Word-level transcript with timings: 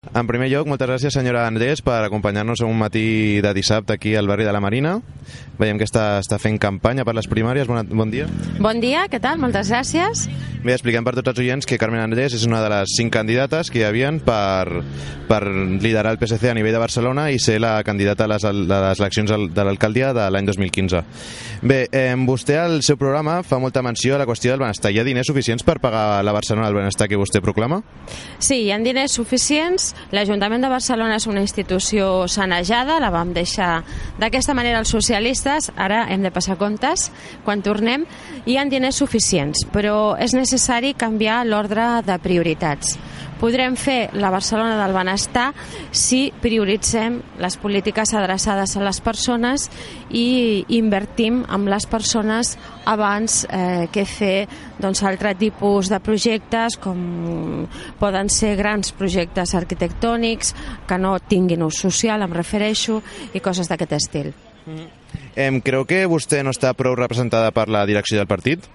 En 0.00 0.24
primer 0.24 0.46
lloc, 0.48 0.64
moltes 0.64 0.88
gràcies, 0.88 1.12
senyora 1.12 1.42
Andrés, 1.44 1.82
per 1.84 1.98
acompanyar-nos 2.06 2.62
un 2.64 2.78
matí 2.80 3.42
de 3.44 3.52
dissabte 3.52 3.92
aquí 3.92 4.14
al 4.16 4.30
barri 4.30 4.46
de 4.48 4.54
la 4.56 4.62
Marina. 4.64 4.94
Veiem 5.60 5.76
que 5.76 5.84
està, 5.84 6.22
està 6.22 6.38
fent 6.40 6.56
campanya 6.56 7.04
per 7.04 7.12
les 7.18 7.28
primàries. 7.28 7.68
Bon, 7.68 7.84
bon 7.84 8.08
dia. 8.08 8.24
Bon 8.64 8.80
dia, 8.80 9.04
què 9.12 9.20
tal? 9.20 9.36
Moltes 9.42 9.68
gràcies. 9.68 10.24
Bé, 10.64 10.72
expliquem 10.72 11.04
per 11.04 11.14
tots 11.16 11.30
els 11.34 11.38
oients 11.40 11.68
que 11.68 11.76
Carmen 11.80 12.00
Andrés 12.00 12.32
és 12.36 12.46
una 12.48 12.62
de 12.64 12.68
les 12.72 12.94
cinc 12.96 13.12
candidates 13.12 13.68
que 13.72 13.80
hi 13.80 13.84
havien 13.84 14.18
per, 14.24 14.82
per 15.28 15.40
liderar 15.44 16.12
el 16.12 16.18
PSC 16.20 16.48
a 16.48 16.56
nivell 16.56 16.74
de 16.76 16.82
Barcelona 16.82 17.28
i 17.32 17.38
ser 17.40 17.58
la 17.60 17.78
candidata 17.84 18.24
a 18.24 18.32
les, 18.34 18.44
a 18.44 18.52
les 18.52 19.00
eleccions 19.00 19.32
de 19.52 19.64
l'alcaldia 19.64 20.14
de 20.16 20.26
l'any 20.32 20.48
2015. 20.48 21.00
Bé, 21.60 21.78
eh, 21.92 22.16
vostè 22.28 22.58
al 22.60 22.80
seu 22.84 22.96
programa 23.00 23.38
fa 23.44 23.60
molta 23.60 23.84
menció 23.84 24.16
a 24.16 24.20
la 24.20 24.28
qüestió 24.28 24.52
del 24.52 24.64
benestar. 24.64 24.92
Hi 24.92 25.00
ha 25.00 25.06
diners 25.08 25.28
suficients 25.32 25.64
per 25.64 25.78
pagar 25.80 26.24
la 26.24 26.36
Barcelona 26.36 26.68
el 26.68 26.76
benestar 26.76 27.08
que 27.08 27.20
vostè 27.20 27.40
proclama? 27.44 27.80
Sí, 28.38 28.66
hi 28.66 28.72
ha 28.72 28.80
diners 28.80 29.16
suficients. 29.16 29.89
L'Ajuntament 30.14 30.64
de 30.64 30.70
Barcelona 30.72 31.16
és 31.20 31.26
una 31.30 31.42
institució 31.44 32.26
sanejada, 32.28 32.98
la 33.02 33.12
vam 33.14 33.34
deixar 33.36 33.82
d'aquesta 34.20 34.54
manera 34.54 34.80
els 34.82 34.92
socialistes, 34.92 35.70
ara 35.76 36.06
hem 36.10 36.22
de 36.26 36.32
passar 36.34 36.58
comptes 36.60 37.10
quan 37.44 37.62
tornem. 37.62 38.06
Hi 38.46 38.56
ha 38.56 38.66
diners 38.70 39.00
suficients, 39.02 39.66
però 39.72 40.16
és 40.18 40.34
necessari 40.36 40.94
canviar 40.98 41.44
l'ordre 41.46 42.00
de 42.06 42.18
prioritats 42.22 42.98
podrem 43.40 43.76
fer 43.80 44.10
la 44.20 44.30
Barcelona 44.30 44.76
del 44.78 44.94
benestar 44.94 45.50
si 45.90 46.28
prioritzem 46.42 47.18
les 47.40 47.56
polítiques 47.60 48.12
adreçades 48.14 48.76
a 48.76 48.84
les 48.84 49.00
persones 49.00 49.68
i 50.10 50.64
invertim 50.76 51.42
amb 51.48 51.70
les 51.72 51.88
persones 51.90 52.56
abans 52.84 53.42
eh, 53.48 53.88
que 53.92 54.04
fer 54.04 54.46
doncs, 54.80 55.02
altre 55.08 55.34
tipus 55.40 55.90
de 55.90 56.00
projectes 56.04 56.76
com 56.80 57.66
poden 58.00 58.30
ser 58.32 58.54
grans 58.60 58.92
projectes 58.92 59.56
arquitectònics 59.56 60.54
que 60.86 61.00
no 61.00 61.16
tinguin 61.18 61.64
ús 61.64 61.80
social, 61.80 62.22
em 62.22 62.32
refereixo, 62.34 63.00
i 63.34 63.40
coses 63.40 63.68
d'aquest 63.70 63.98
estil. 64.00 64.32
Mm 64.66 65.00
eh, 65.34 65.50
creu 65.64 65.86
que 65.86 66.04
vostè 66.10 66.42
no 66.44 66.54
està 66.54 66.72
prou 66.78 66.96
representada 66.98 67.52
per 67.54 67.68
la 67.72 67.86
direcció 67.88 68.18
del 68.20 68.30
partit? 68.30 68.66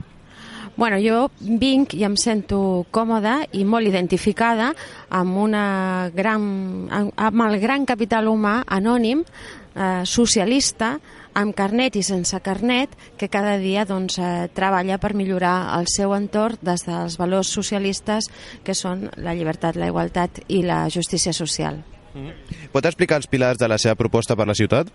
Bueno, 0.75 0.97
jo 0.99 1.29
vinc 1.39 1.93
i 1.95 2.03
em 2.03 2.17
sento 2.19 2.85
còmoda 2.91 3.37
i 3.55 3.63
molt 3.63 3.87
identificada 3.87 4.73
amb, 5.07 5.37
una 5.39 6.11
gran, 6.11 6.43
amb 6.91 7.43
el 7.47 7.59
gran 7.63 7.85
capital 7.87 8.27
humà 8.27 8.57
anònim, 8.67 9.23
eh, 9.23 10.03
socialista, 10.03 10.97
amb 11.33 11.55
carnet 11.55 11.95
i 11.95 12.03
sense 12.03 12.39
carnet, 12.43 12.91
que 13.15 13.31
cada 13.31 13.55
dia 13.57 13.85
doncs, 13.87 14.19
eh, 14.19 14.49
treballa 14.53 14.99
per 14.99 15.13
millorar 15.15 15.77
el 15.79 15.87
seu 15.87 16.13
entorn 16.15 16.59
des 16.61 16.83
dels 16.83 17.17
valors 17.17 17.47
socialistes 17.47 18.27
que 18.63 18.75
són 18.75 19.09
la 19.15 19.33
llibertat, 19.33 19.75
la 19.79 19.87
igualtat 19.87 20.43
i 20.47 20.63
la 20.63 20.89
justícia 20.89 21.31
social. 21.31 21.83
Pot 22.71 22.85
explicar 22.87 23.19
els 23.19 23.27
pilars 23.27 23.59
de 23.59 23.67
la 23.67 23.77
seva 23.81 23.95
proposta 23.99 24.35
per 24.39 24.47
la 24.47 24.55
ciutat? 24.55 24.91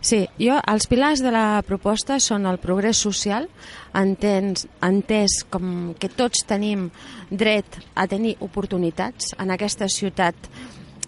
Sí, 0.00 0.22
jo, 0.38 0.58
els 0.70 0.86
pilars 0.90 1.22
de 1.24 1.32
la 1.34 1.62
proposta 1.66 2.20
són 2.22 2.46
el 2.46 2.60
progrés 2.62 3.00
social, 3.02 3.48
entens, 3.96 4.66
entès 4.86 5.40
com 5.50 5.92
que 5.98 6.10
tots 6.14 6.44
tenim 6.46 6.88
dret 7.30 7.80
a 7.94 8.06
tenir 8.10 8.36
oportunitats 8.46 9.34
en 9.38 9.50
aquesta 9.54 9.90
ciutat 9.90 10.50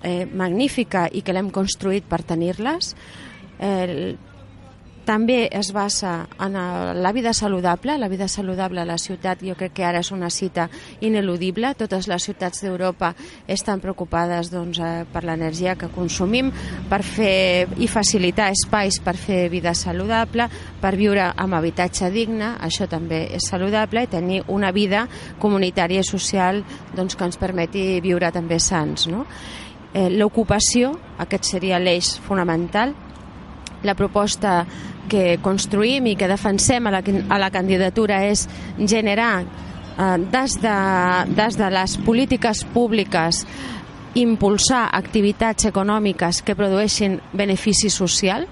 eh, 0.03 0.27
magnífica 0.27 1.07
i 1.13 1.23
que 1.23 1.35
l'hem 1.35 1.51
construït 1.55 2.07
per 2.11 2.23
tenir-les, 2.27 2.95
eh, 3.63 4.15
també 5.05 5.49
es 5.51 5.73
basa 5.73 6.29
en 6.41 6.55
la 7.03 7.13
vida 7.13 7.33
saludable. 7.33 7.99
La 7.99 8.09
vida 8.09 8.29
saludable 8.29 8.81
a 8.81 8.87
la 8.87 8.99
ciutat 8.99 9.43
jo 9.43 9.57
crec 9.59 9.73
que 9.75 9.85
ara 9.85 10.01
és 10.03 10.13
una 10.13 10.31
cita 10.31 10.69
ineludible. 11.01 11.75
Totes 11.79 12.09
les 12.09 12.23
ciutats 12.23 12.63
d'Europa 12.63 13.13
estan 13.47 13.81
preocupades 13.81 14.51
doncs, 14.53 14.79
eh, 14.79 15.05
per 15.13 15.25
l'energia 15.25 15.77
que 15.77 15.91
consumim, 15.91 16.53
per 16.89 17.03
fer 17.03 17.69
i 17.79 17.89
facilitar 17.89 18.51
espais 18.53 19.01
per 19.01 19.17
fer 19.17 19.49
vida 19.51 19.75
saludable, 19.75 20.49
per 20.81 20.95
viure 20.97 21.33
amb 21.37 21.55
habitatge 21.55 22.11
digne, 22.11 22.55
això 22.61 22.89
també 22.89 23.27
és 23.35 23.49
saludable, 23.49 24.03
i 24.03 24.07
tenir 24.11 24.43
una 24.49 24.73
vida 24.73 25.07
comunitària 25.39 26.01
i 26.01 26.07
social 26.07 26.63
doncs, 26.95 27.17
que 27.17 27.25
ens 27.25 27.37
permeti 27.37 28.01
viure 28.01 28.31
també 28.33 28.59
sants. 28.61 29.09
No? 29.09 29.27
Eh, 29.93 30.09
L'ocupació, 30.09 30.95
aquest 31.21 31.45
seria 31.45 31.79
l'eix 31.79 32.15
fonamental, 32.25 32.95
la 33.83 33.97
proposta 33.99 34.63
que 35.11 35.39
construïm 35.43 36.07
i 36.13 36.17
que 36.17 36.31
defensem 36.31 36.87
a 36.87 36.95
la, 36.95 37.03
a 37.03 37.39
la 37.43 37.51
candidatura 37.55 38.23
és 38.29 38.47
generar 38.79 39.43
eh, 39.43 40.17
des, 40.33 40.57
de, 40.63 40.79
des 41.37 41.59
de 41.59 41.71
les 41.75 41.97
polítiques 42.07 42.65
públiques 42.75 43.45
impulsar 44.15 44.91
activitats 44.93 45.65
econòmiques 45.71 46.43
que 46.45 46.57
produeixin 46.57 47.17
benefici 47.33 47.89
social 47.91 48.45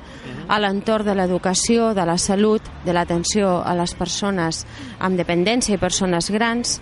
a 0.48 0.58
l'entorn 0.58 1.06
de 1.06 1.14
l'educació, 1.14 1.92
de 1.94 2.06
la 2.08 2.16
salut, 2.18 2.64
de 2.84 2.94
l'atenció 2.96 3.60
a 3.60 3.74
les 3.76 3.92
persones 3.94 4.64
amb 4.98 5.20
dependència 5.20 5.76
i 5.76 5.82
persones 5.82 6.30
grans, 6.32 6.80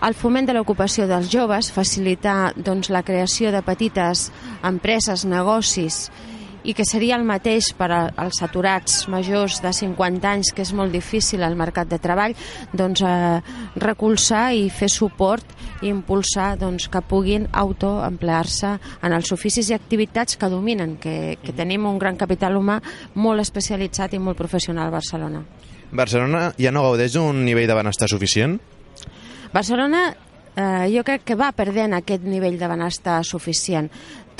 el 0.00 0.16
foment 0.16 0.48
de 0.48 0.56
l'ocupació 0.56 1.06
dels 1.06 1.28
joves, 1.32 1.70
facilitar 1.72 2.52
doncs, 2.56 2.90
la 2.90 3.04
creació 3.04 3.52
de 3.52 3.62
petites 3.62 4.30
empreses, 4.64 5.26
negocis 5.28 6.08
i 6.64 6.74
que 6.76 6.84
seria 6.84 7.16
el 7.16 7.24
mateix 7.28 7.70
per 7.76 7.88
als 7.92 8.40
aturats 8.44 9.06
majors 9.12 9.60
de 9.64 9.72
50 9.72 10.28
anys, 10.28 10.52
que 10.54 10.64
és 10.64 10.72
molt 10.76 10.92
difícil 10.92 11.42
al 11.44 11.56
mercat 11.58 11.88
de 11.90 11.98
treball, 12.02 12.36
doncs 12.72 13.02
eh, 13.06 13.40
recolzar 13.80 14.50
i 14.56 14.68
fer 14.70 14.90
suport 14.92 15.56
i 15.80 15.88
impulsar 15.88 16.54
doncs, 16.60 16.88
que 16.92 17.00
puguin 17.00 17.46
autoemplear-se 17.52 18.74
en 19.02 19.16
els 19.16 19.32
oficis 19.32 19.70
i 19.70 19.76
activitats 19.76 20.36
que 20.36 20.50
dominen, 20.52 20.96
que, 21.00 21.38
que 21.42 21.56
tenim 21.56 21.86
un 21.88 21.98
gran 21.98 22.18
capital 22.20 22.58
humà 22.60 22.80
molt 23.14 23.40
especialitzat 23.40 24.14
i 24.14 24.22
molt 24.22 24.38
professional 24.38 24.88
a 24.88 24.96
Barcelona. 24.98 25.44
Barcelona 25.90 26.50
ja 26.60 26.70
no 26.70 26.84
gaudeix 26.86 27.16
d'un 27.16 27.44
nivell 27.44 27.68
de 27.68 27.78
benestar 27.78 28.08
suficient? 28.10 28.60
Barcelona 29.50 30.10
eh, 30.54 30.86
jo 30.94 31.02
crec 31.06 31.24
que 31.26 31.38
va 31.38 31.50
perdent 31.56 31.96
aquest 31.96 32.26
nivell 32.26 32.58
de 32.60 32.68
benestar 32.70 33.20
suficient 33.26 33.90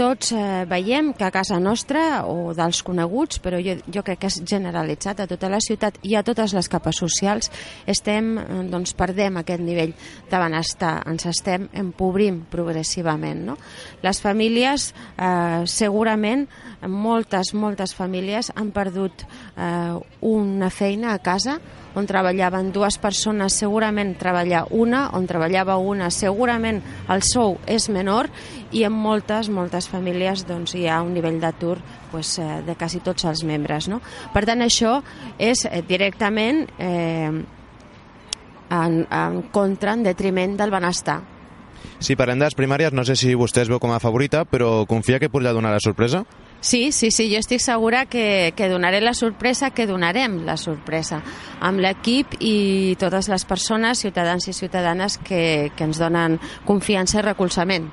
tots 0.01 0.33
eh, 0.33 0.65
veiem 0.65 1.13
que 1.13 1.27
a 1.27 1.33
casa 1.35 1.59
nostra 1.61 2.25
o 2.25 2.55
dels 2.57 2.81
coneguts, 2.87 3.41
però 3.45 3.59
jo, 3.61 3.75
jo 3.85 4.03
crec 4.07 4.23
que 4.23 4.31
és 4.31 4.39
generalitzat 4.49 5.21
a 5.21 5.27
tota 5.29 5.51
la 5.53 5.61
ciutat 5.61 5.99
i 6.09 6.15
a 6.17 6.23
totes 6.25 6.55
les 6.57 6.71
capes 6.73 7.03
socials, 7.03 7.51
estem, 7.91 8.31
eh, 8.41 8.63
doncs, 8.73 8.95
perdem 8.97 9.37
aquest 9.41 9.61
nivell 9.65 9.93
de 10.31 10.41
benestar, 10.41 10.95
ens 11.11 11.29
estem 11.29 11.69
empobrim 11.83 12.47
progressivament. 12.51 13.45
No? 13.51 13.59
Les 14.01 14.23
famílies, 14.25 14.95
eh, 15.19 15.67
segurament, 15.69 16.47
moltes, 16.89 17.53
moltes 17.53 17.93
famílies 17.95 18.53
han 18.57 18.73
perdut 18.73 19.27
eh, 19.27 20.01
una 20.25 20.71
feina 20.73 21.13
a 21.13 21.21
casa 21.21 21.59
on 21.95 22.07
treballaven 22.07 22.71
dues 22.73 22.99
persones, 23.03 23.57
segurament 23.59 24.15
treballar 24.19 24.65
una, 24.77 25.09
on 25.17 25.27
treballava 25.27 25.77
una, 25.83 26.11
segurament 26.15 26.81
el 27.11 27.25
sou 27.27 27.57
és 27.67 27.89
menor 27.91 28.31
i 28.71 28.85
en 28.87 28.95
moltes, 28.95 29.51
moltes 29.51 29.90
famílies 29.91 30.47
doncs, 30.49 30.75
hi 30.79 30.87
ha 30.89 31.01
un 31.03 31.13
nivell 31.15 31.41
d'atur 31.43 31.79
pues, 32.11 32.39
eh, 32.39 32.61
de 32.67 32.77
quasi 32.79 33.03
tots 33.05 33.27
els 33.29 33.45
membres. 33.45 33.89
No? 33.91 34.01
Per 34.35 34.45
tant, 34.49 34.63
això 34.65 35.01
és 35.39 35.67
eh, 35.67 35.83
directament 35.87 36.65
eh, 36.79 37.31
en, 38.71 39.03
en 39.05 39.43
contra, 39.53 39.95
en 39.99 40.07
detriment 40.07 40.57
del 40.57 40.73
benestar. 40.73 41.21
Si 42.01 42.17
parlem 42.17 42.41
de 42.41 42.47
les 42.49 42.57
primàries, 42.57 42.95
no 42.97 43.05
sé 43.05 43.17
si 43.17 43.35
vostè 43.37 43.65
es 43.65 43.71
veu 43.73 43.81
com 43.81 43.93
a 43.93 44.01
favorita, 44.01 44.47
però 44.49 44.87
confia 44.89 45.19
que 45.21 45.29
podrà 45.33 45.53
donar 45.57 45.73
la 45.75 45.83
sorpresa? 45.85 46.25
Sí, 46.61 46.93
sí, 46.93 47.11
sí, 47.11 47.29
jo 47.33 47.41
estic 47.41 47.61
segura 47.65 48.05
que, 48.05 48.53
que 48.57 48.69
donaré 48.69 49.01
la 49.01 49.15
sorpresa, 49.17 49.71
que 49.73 49.87
donarem 49.89 50.43
la 50.45 50.59
sorpresa 50.61 51.23
amb 51.61 51.81
l'equip 51.81 52.37
i 52.41 52.97
totes 53.01 53.31
les 53.33 53.47
persones, 53.49 54.01
ciutadans 54.05 54.49
i 54.49 54.57
ciutadanes 54.57 55.17
que, 55.25 55.73
que 55.77 55.89
ens 55.89 56.01
donen 56.01 56.37
confiança 56.69 57.21
i 57.21 57.25
recolzament. 57.25 57.89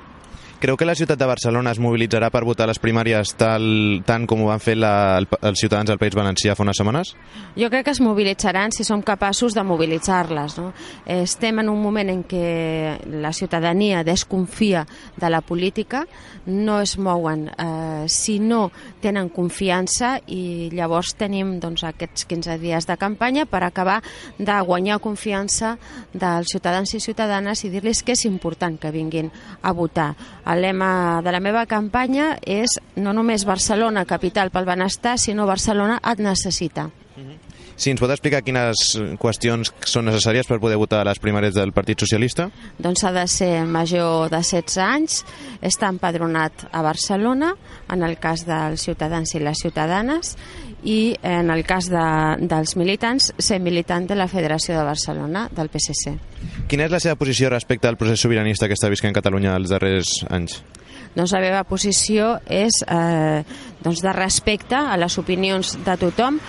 Creu 0.58 0.74
que 0.74 0.84
la 0.84 0.96
ciutat 0.98 1.20
de 1.20 1.26
Barcelona 1.30 1.70
es 1.70 1.78
mobilitzarà 1.78 2.32
per 2.34 2.40
votar 2.42 2.66
les 2.66 2.80
primàries 2.82 3.30
tal, 3.38 3.62
tant 4.02 4.24
com 4.26 4.40
ho 4.42 4.48
van 4.48 4.58
fer 4.58 4.74
la, 4.74 4.90
el, 5.20 5.28
els 5.46 5.60
ciutadans 5.62 5.86
del 5.86 6.00
País 6.00 6.16
Valencià 6.18 6.56
fa 6.58 6.64
unes 6.64 6.80
setmanes? 6.80 7.12
Jo 7.54 7.68
crec 7.70 7.84
que 7.86 7.92
es 7.94 8.00
mobilitzaran 8.02 8.74
si 8.74 8.82
som 8.82 9.04
capaços 9.06 9.54
de 9.54 9.62
mobilitzar-les. 9.62 10.56
No? 10.58 10.72
Estem 11.06 11.62
en 11.62 11.70
un 11.70 11.78
moment 11.78 12.10
en 12.10 12.24
què 12.26 12.98
la 13.22 13.30
ciutadania 13.30 14.02
desconfia 14.02 14.82
de 15.14 15.30
la 15.30 15.40
política, 15.46 16.00
no 16.48 16.80
es 16.82 16.96
mouen 16.98 17.46
eh, 17.52 18.08
si 18.10 18.40
no 18.42 18.72
tenen 18.98 19.30
confiança 19.30 20.16
i 20.26 20.72
llavors 20.74 21.14
tenim 21.20 21.60
doncs, 21.62 21.86
aquests 21.86 22.26
15 22.26 22.58
dies 22.58 22.90
de 22.90 22.98
campanya 22.98 23.46
per 23.46 23.62
acabar 23.62 24.00
de 24.38 24.58
guanyar 24.66 24.98
confiança 24.98 25.76
dels 26.10 26.50
ciutadans 26.50 26.96
i 26.98 27.04
ciutadanes 27.04 27.62
i 27.62 27.70
dir-los 27.70 28.02
que 28.02 28.18
és 28.18 28.26
important 28.26 28.74
que 28.80 28.90
vinguin 28.90 29.30
a 29.62 29.70
votar. 29.70 30.16
El 30.48 30.62
lema 30.64 31.20
de 31.24 31.32
la 31.34 31.42
meva 31.44 31.66
campanya 31.68 32.30
és 32.40 32.78
no 32.96 33.12
només 33.12 33.44
Barcelona, 33.44 34.06
capital 34.08 34.48
pel 34.54 34.64
benestar, 34.64 35.18
sinó 35.20 35.44
Barcelona 35.44 35.98
et 36.00 36.22
necessita. 36.24 36.86
Si 37.78 37.92
ens 37.94 38.00
pot 38.02 38.10
explicar 38.10 38.40
quines 38.42 38.80
qüestions 39.22 39.70
són 39.86 40.08
necessàries 40.08 40.48
per 40.50 40.56
poder 40.58 40.80
votar 40.80 41.04
a 41.04 41.06
les 41.06 41.20
primàries 41.22 41.54
del 41.54 41.70
Partit 41.70 42.02
Socialista? 42.02 42.48
Doncs 42.82 43.04
ha 43.06 43.12
de 43.14 43.22
ser 43.30 43.52
major 43.70 44.32
de 44.32 44.40
16 44.42 44.78
anys, 44.82 45.20
està 45.62 45.86
empadronat 45.94 46.66
a 46.74 46.82
Barcelona, 46.82 47.52
en 47.94 48.02
el 48.02 48.16
cas 48.18 48.42
dels 48.48 48.82
ciutadans 48.82 49.30
i 49.38 49.44
les 49.44 49.62
ciutadanes, 49.62 50.34
i 50.82 51.14
en 51.22 51.54
el 51.54 51.62
cas 51.68 51.86
de, 51.92 52.04
dels 52.50 52.74
militants, 52.74 53.30
ser 53.38 53.60
militant 53.62 54.10
de 54.10 54.18
la 54.18 54.26
Federació 54.26 54.74
de 54.74 54.82
Barcelona, 54.82 55.46
del 55.54 55.70
PSC. 55.70 56.16
Quina 56.66 56.90
és 56.90 56.96
la 56.98 56.98
seva 56.98 57.14
posició 57.20 57.54
respecte 57.54 57.86
al 57.86 57.98
procés 58.00 58.26
sobiranista 58.26 58.66
que 58.66 58.74
està 58.74 58.90
visquent 58.90 59.14
Catalunya 59.14 59.54
els 59.54 59.70
darrers 59.70 60.16
anys? 60.34 60.64
Doncs 61.14 61.30
la 61.32 61.40
meva 61.46 61.62
posició 61.66 62.40
és 62.50 62.82
eh, 62.90 63.44
doncs 63.86 64.02
de 64.02 64.12
respecte 64.14 64.76
a 64.78 64.98
les 64.98 65.14
opinions 65.18 65.78
de 65.86 65.96
tothom, 65.98 66.42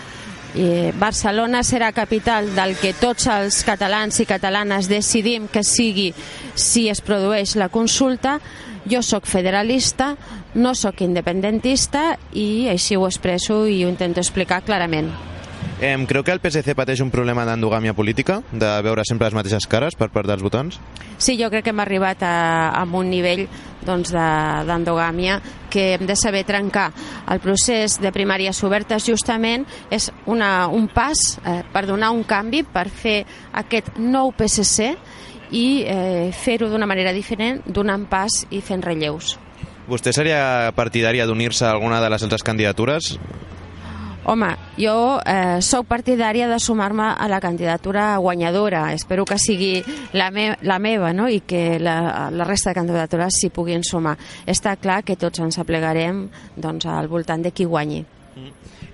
i 0.57 0.89
Barcelona 0.97 1.61
serà 1.63 1.91
capital 1.93 2.49
del 2.55 2.75
que 2.79 2.95
tots 2.97 3.27
els 3.29 3.61
catalans 3.67 4.17
i 4.19 4.25
catalanes 4.29 4.89
decidim 4.89 5.47
que 5.51 5.63
sigui 5.63 6.09
si 6.55 6.87
es 6.89 7.01
produeix 7.05 7.55
la 7.59 7.69
consulta. 7.69 8.39
Jo 8.89 9.03
sóc 9.05 9.27
federalista, 9.29 10.15
no 10.55 10.73
sóc 10.73 11.03
independentista 11.05 12.15
i 12.33 12.69
així 12.71 12.97
ho 12.97 13.05
expresso 13.05 13.65
i 13.67 13.83
ho 13.83 13.91
intento 13.91 14.23
explicar 14.23 14.63
clarament. 14.65 15.28
Eh, 15.81 15.95
creu 16.07 16.25
que 16.27 16.33
el 16.35 16.41
PSC 16.43 16.73
pateix 16.75 16.99
un 16.99 17.07
problema 17.07 17.45
d'endogàmia 17.47 17.93
política, 17.95 18.41
de 18.51 18.67
veure 18.83 19.05
sempre 19.07 19.29
les 19.29 19.35
mateixes 19.37 19.63
cares 19.71 19.95
per 19.95 20.09
part 20.11 20.27
dels 20.27 20.43
votants? 20.43 20.75
Sí, 21.15 21.37
jo 21.39 21.47
crec 21.47 21.63
que 21.63 21.71
hem 21.71 21.79
arribat 21.79 22.25
a, 22.27 22.71
a 22.75 22.83
un 22.83 23.07
nivell 23.07 23.45
doncs, 23.87 24.11
d'endogàmia 24.11 25.39
que 25.71 25.93
hem 25.93 26.03
de 26.09 26.17
saber 26.19 26.43
trencar. 26.43 26.89
El 27.31 27.39
procés 27.39 27.95
de 28.03 28.11
primàries 28.11 28.59
obertes 28.67 29.07
justament 29.07 29.63
és 29.89 30.09
una, 30.27 30.67
un 30.67 30.89
pas 30.91 31.39
eh, 31.45 31.61
per 31.71 31.85
donar 31.87 32.11
un 32.11 32.25
canvi, 32.27 32.65
per 32.67 32.89
fer 32.91 33.23
aquest 33.63 33.95
nou 34.03 34.33
PSC 34.35 34.91
i 35.55 35.67
eh, 35.87 36.29
fer-ho 36.35 36.67
d'una 36.67 36.91
manera 36.91 37.15
diferent, 37.15 37.63
donant 37.65 38.03
pas 38.11 38.43
i 38.51 38.59
fent 38.59 38.83
relleus. 38.83 39.37
Vostè 39.87 40.11
seria 40.11 40.73
partidària 40.75 41.25
d'unir-se 41.25 41.63
a 41.65 41.71
alguna 41.71 42.03
de 42.03 42.11
les 42.11 42.27
altres 42.27 42.43
candidatures? 42.43 43.15
Home, 44.29 44.51
jo 44.77 45.17
eh, 45.25 45.57
sóc 45.65 45.87
partidària 45.89 46.45
de 46.51 46.59
sumar-me 46.61 47.07
a 47.17 47.27
la 47.31 47.39
candidatura 47.41 48.11
guanyadora. 48.21 48.83
Espero 48.93 49.23
que 49.25 49.39
sigui 49.41 49.79
la, 50.13 50.27
me 50.29 50.51
la 50.61 50.77
meva 50.77 51.09
no? 51.17 51.25
i 51.33 51.39
que 51.41 51.79
la, 51.81 52.29
la 52.29 52.45
resta 52.45 52.69
de 52.69 52.77
candidatures 52.77 53.39
s'hi 53.41 53.49
puguin 53.49 53.81
sumar. 53.81 54.13
Està 54.45 54.75
clar 54.77 54.99
que 55.01 55.17
tots 55.17 55.41
ens 55.41 55.57
aplegarem 55.57 56.27
doncs, 56.53 56.85
al 56.85 57.09
voltant 57.09 57.41
de 57.41 57.49
qui 57.49 57.65
guanyi. 57.65 58.03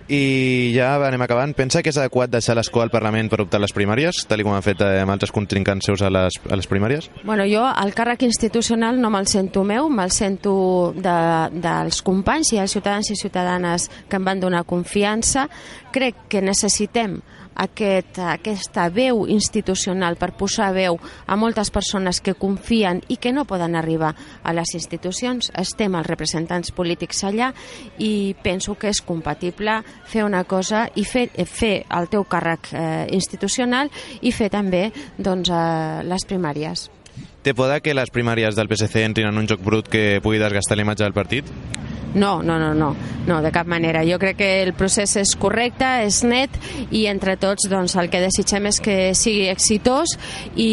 I 0.08 0.72
ja 0.76 0.92
anem 1.02 1.24
acabant. 1.26 1.56
Pensa 1.58 1.82
que 1.82 1.90
és 1.90 1.98
adequat 1.98 2.30
deixar 2.30 2.54
l'escó 2.58 2.84
al 2.84 2.92
Parlament 2.94 3.30
per 3.32 3.40
optar 3.42 3.58
a 3.58 3.64
les 3.64 3.74
primàries, 3.74 4.22
tal 4.30 4.44
com 4.46 4.54
han 4.54 4.66
fet 4.66 4.84
eh, 4.86 5.00
amb 5.02 5.16
altres 5.16 5.34
contrincants 5.34 5.90
seus 5.90 6.04
a 6.06 6.12
les, 6.14 6.38
a 6.46 6.60
les 6.60 6.70
primàries? 6.70 7.10
Bueno, 7.24 7.48
jo 7.50 7.64
el 7.66 7.96
càrrec 7.98 8.28
institucional 8.28 9.00
no 9.02 9.10
me'l 9.14 9.30
sento 9.32 9.64
meu, 9.66 9.90
me'l 9.90 10.14
sento 10.14 10.94
de, 10.94 11.16
dels 11.58 12.04
companys 12.06 12.54
i 12.54 12.62
els 12.62 12.76
ciutadans 12.78 13.10
i 13.10 13.18
ciutadanes 13.18 13.90
que 14.10 14.20
em 14.20 14.28
van 14.28 14.44
donar 14.44 14.66
confiança. 14.70 15.48
Crec 15.96 16.28
que 16.30 16.44
necessitem 16.44 17.18
aquest, 17.56 18.20
aquesta 18.20 18.88
veu 18.94 19.26
institucional 19.32 20.18
per 20.20 20.34
posar 20.38 20.72
veu 20.76 21.00
a 21.26 21.38
moltes 21.40 21.72
persones 21.72 22.22
que 22.22 22.36
confien 22.36 23.02
i 23.08 23.18
que 23.18 23.34
no 23.34 23.46
poden 23.48 23.76
arribar 23.76 24.14
a 24.44 24.54
les 24.54 24.76
institucions. 24.76 25.52
Estem 25.56 25.96
els 25.96 26.08
representants 26.08 26.72
polítics 26.76 27.24
allà 27.24 27.52
i 27.98 28.36
penso 28.44 28.76
que 28.76 28.92
és 28.92 29.02
compatible 29.02 29.82
fer 30.06 30.26
una 30.26 30.44
cosa 30.44 30.86
i 30.96 31.06
fer, 31.06 31.30
fer 31.46 31.86
el 31.90 32.10
teu 32.12 32.28
càrrec 32.28 32.74
eh, 32.74 33.08
institucional 33.16 33.92
i 34.22 34.32
fer 34.36 34.52
també 34.54 34.90
doncs, 35.18 35.50
eh, 35.50 36.04
les 36.06 36.28
primàries. 36.28 36.90
Té 37.46 37.54
por 37.54 37.70
que 37.82 37.94
les 37.94 38.10
primàries 38.10 38.56
del 38.58 38.68
PSC 38.68 39.04
entrin 39.06 39.30
en 39.30 39.38
un 39.38 39.48
joc 39.48 39.62
brut 39.62 39.88
que 39.88 40.20
pugui 40.24 40.42
desgastar 40.42 40.78
l'imatge 40.80 41.06
del 41.06 41.14
partit? 41.14 41.52
No, 42.16 42.42
no, 42.42 42.58
no, 42.58 42.74
no, 42.74 42.96
no, 43.28 43.42
de 43.42 43.52
cap 43.52 43.68
manera. 43.68 44.06
Jo 44.08 44.16
crec 44.20 44.38
que 44.40 44.50
el 44.64 44.72
procés 44.74 45.18
és 45.20 45.34
correcte, 45.36 45.86
és 46.08 46.22
net 46.24 46.54
i 46.96 47.06
entre 47.12 47.36
tots 47.36 47.68
doncs, 47.68 47.98
el 48.00 48.08
que 48.12 48.22
desitgem 48.24 48.70
és 48.72 48.80
que 48.80 48.98
sigui 49.18 49.50
exitós 49.52 50.16
i, 50.56 50.70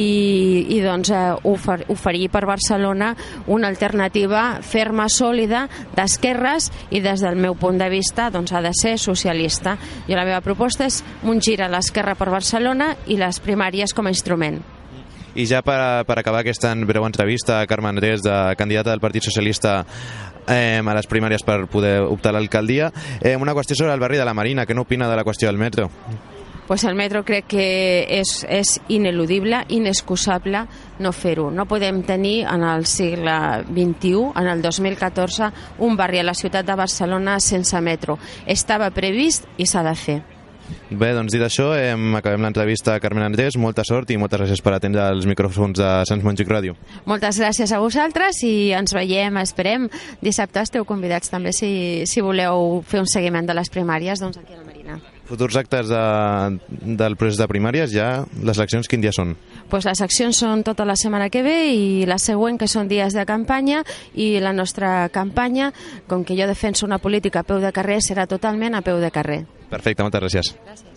i 0.71 0.79
doncs, 0.85 1.11
eh, 1.11 1.23
ofer 1.51 1.81
oferir 1.91 2.29
per 2.31 2.45
Barcelona 2.47 3.13
una 3.51 3.67
alternativa 3.73 4.61
ferma, 4.63 5.09
sòlida, 5.11 5.65
d'esquerres 5.97 6.71
i 6.95 7.03
des 7.03 7.25
del 7.27 7.35
meu 7.35 7.59
punt 7.59 7.81
de 7.83 7.91
vista 7.91 8.31
doncs, 8.31 8.55
ha 8.55 8.63
de 8.63 8.71
ser 8.79 8.95
socialista. 9.03 9.75
Jo 10.07 10.15
la 10.15 10.29
meva 10.29 10.45
proposta 10.47 10.87
és 10.87 11.03
un 11.27 11.43
gir 11.43 11.59
a 11.63 11.71
l'esquerra 11.73 12.15
per 12.15 12.31
Barcelona 12.31 12.93
i 13.11 13.19
les 13.19 13.43
primàries 13.43 13.95
com 13.97 14.07
a 14.07 14.15
instrument. 14.15 14.63
I 15.35 15.47
ja 15.49 15.63
per, 15.65 16.05
per 16.05 16.19
acabar 16.21 16.43
aquesta 16.43 16.75
breu 16.85 17.07
entrevista, 17.09 17.63
Carme 17.67 17.89
Andrés, 17.89 18.21
de 18.21 18.55
candidata 18.59 18.91
del 18.91 19.01
Partit 19.01 19.25
Socialista 19.25 19.79
eh, 20.49 20.83
a 20.83 20.95
les 20.95 21.09
primàries 21.09 21.45
per 21.47 21.67
poder 21.71 22.01
optar 22.03 22.33
a 22.33 22.39
l'alcaldia. 22.39 22.93
Eh, 23.21 23.37
una 23.37 23.55
qüestió 23.55 23.77
sobre 23.77 23.95
el 23.95 24.01
barri 24.01 24.19
de 24.19 24.27
la 24.29 24.35
Marina, 24.35 24.67
què 24.67 24.75
n'opina 24.75 25.11
de 25.11 25.17
la 25.17 25.25
qüestió 25.25 25.49
del 25.49 25.59
metro? 25.59 25.91
pues 26.73 26.85
el 26.85 26.95
metro 26.95 27.21
crec 27.23 27.49
que 27.53 27.65
és, 28.09 28.47
és 28.49 28.79
ineludible, 28.89 29.59
inexcusable 29.69 30.63
no 31.05 31.11
fer-ho. 31.13 31.51
No 31.53 31.67
podem 31.69 31.99
tenir 32.07 32.47
en 32.49 32.65
el 32.65 32.87
segle 32.89 33.35
XXI, 33.67 34.31
en 34.41 34.49
el 34.49 34.63
2014, 34.63 35.51
un 35.85 35.99
barri 36.01 36.23
a 36.23 36.25
la 36.25 36.33
ciutat 36.33 36.65
de 36.65 36.79
Barcelona 36.79 37.41
sense 37.45 37.81
metro. 37.85 38.17
Estava 38.47 38.89
previst 38.95 39.45
i 39.59 39.67
s'ha 39.69 39.85
de 39.85 39.95
fer. 39.99 40.21
Bé, 40.91 41.13
doncs 41.17 41.33
dit 41.33 41.43
això, 41.43 41.71
hem, 41.77 42.17
acabem 42.19 42.43
l'entrevista 42.45 42.97
a 42.97 43.01
Carmen 43.01 43.25
Andrés. 43.25 43.57
Molta 43.57 43.85
sort 43.89 44.11
i 44.13 44.19
moltes 44.21 44.43
gràcies 44.43 44.61
per 44.65 44.75
atendre 44.77 45.07
els 45.15 45.27
micròfons 45.29 45.79
de 45.81 45.91
Sants 46.09 46.25
Montjuïc 46.27 46.51
Ràdio. 46.53 46.77
Moltes 47.09 47.41
gràcies 47.41 47.73
a 47.73 47.81
vosaltres 47.81 48.43
i 48.45 48.73
ens 48.77 48.93
veiem, 48.97 49.41
esperem. 49.41 49.89
Dissabte 50.21 50.61
esteu 50.67 50.85
convidats 50.89 51.33
també 51.33 51.55
si, 51.57 52.05
si 52.07 52.25
voleu 52.25 52.83
fer 52.89 53.01
un 53.01 53.09
seguiment 53.09 53.49
de 53.49 53.57
les 53.57 53.73
primàries 53.73 54.21
doncs 54.21 54.41
aquí 54.43 54.53
a 54.53 54.61
la 54.61 54.67
Marina. 54.69 55.01
Futurs 55.33 55.57
actes 55.57 55.89
de, 55.89 56.03
del 56.99 57.17
procés 57.17 57.39
de 57.41 57.47
primàries, 57.49 57.89
ja 57.95 58.27
les 58.45 58.59
eleccions 58.59 58.91
quin 58.91 59.01
dia 59.01 59.15
són? 59.17 59.33
Pues 59.71 59.87
les 59.89 60.03
accions 60.05 60.37
són 60.37 60.61
tota 60.67 60.85
la 60.85 60.99
setmana 60.99 61.31
que 61.33 61.41
ve 61.47 61.57
i 61.73 62.05
la 62.11 62.19
següent, 62.21 62.59
que 62.61 62.69
són 62.69 62.91
dies 62.91 63.17
de 63.17 63.25
campanya, 63.25 63.81
i 64.13 64.35
la 64.45 64.53
nostra 64.53 65.09
campanya, 65.15 65.71
com 66.11 66.27
que 66.27 66.37
jo 66.37 66.51
defenso 66.51 66.85
una 66.85 67.01
política 67.01 67.41
a 67.41 67.49
peu 67.49 67.63
de 67.65 67.73
carrer, 67.73 68.03
serà 68.05 68.29
totalment 68.29 68.77
a 68.77 68.85
peu 68.85 69.01
de 69.01 69.15
carrer. 69.15 69.41
Perfecte, 69.73 70.05
moltes 70.05 70.21
gràcies. 70.21 70.53
Gràcies. 70.67 70.92